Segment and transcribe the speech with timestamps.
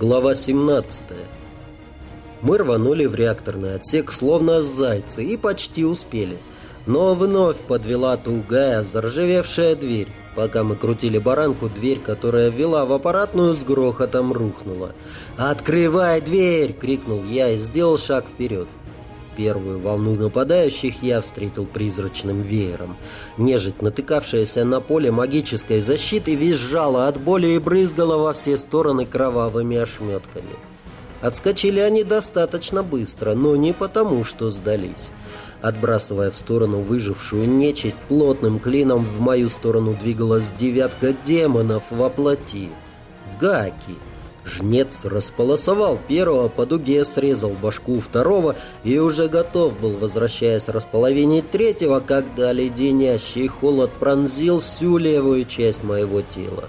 [0.00, 1.04] Глава 17.
[2.42, 6.38] Мы рванули в реакторный отсек, словно зайцы, и почти успели.
[6.84, 10.08] Но вновь подвела тугая, заржавевшая дверь.
[10.34, 14.96] Пока мы крутили баранку, дверь, которая вела в аппаратную, с грохотом рухнула.
[15.36, 18.66] «Открывай дверь!»— крикнул я и сделал шаг вперед.
[19.36, 22.96] Первую волну нападающих я встретил призрачным веером.
[23.36, 29.76] Нежить, натыкавшаяся на поле магической защиты, визжала от боли и брызгала во все стороны кровавыми
[29.76, 30.54] ошметками.
[31.20, 35.08] Отскочили они достаточно быстро, но не потому, что сдались.
[35.62, 42.68] Отбрасывая в сторону выжившую нечисть, плотным клином в мою сторону двигалась девятка демонов во плоти.
[43.40, 43.96] Гаки!
[44.44, 52.00] Жнец располосовал первого, по дуге срезал башку второго и уже готов был, возвращаясь располовинить третьего,
[52.00, 56.64] когда леденящий холод пронзил всю левую часть моего тела.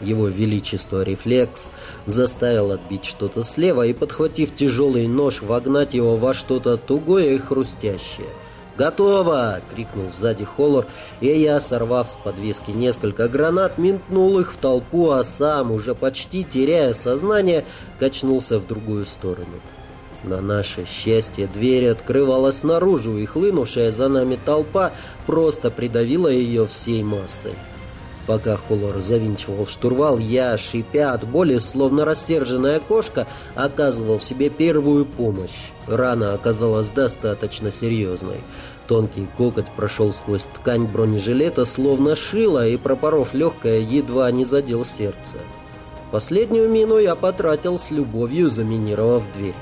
[0.00, 1.70] Его величество рефлекс
[2.06, 8.28] заставил отбить что-то слева и, подхватив тяжелый нож, вогнать его во что-то тугое и хрустящее–
[8.78, 10.86] «Готово!»— крикнул сзади Холлор,
[11.20, 16.44] и я, сорвав с подвески несколько гранат, ментнул их в толпу, а сам, уже почти
[16.44, 17.64] теряя сознание,
[17.98, 19.60] качнулся в другую сторону.
[20.22, 24.92] На наше счастье дверь открывалась наружу, и хлынувшая за нами толпа
[25.26, 27.54] просто придавила ее всей массой.
[28.28, 35.70] Пока Холлор завинчивал штурвал, я, шипя от боли, словно рассерженная кошка, оказывал себе первую помощь.
[35.86, 38.36] Рана оказалась достаточно серьезной.
[38.86, 45.38] Тонкий коготь прошел сквозь ткань бронежилета, словно шило, и, пропоров легкое, едва не задел сердце.
[46.10, 49.54] Последнюю мину я потратил с любовью, заминировав дверь.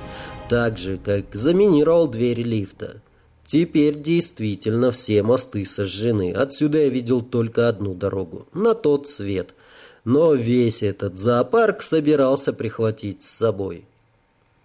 [0.48, 3.00] Так же, как заминировал дверь лифта.
[3.46, 6.32] Теперь действительно все мосты сожжены.
[6.32, 8.48] Отсюда я видел только одну дорогу.
[8.52, 9.54] На тот свет.
[10.04, 13.86] Но весь этот зоопарк собирался прихватить с собой.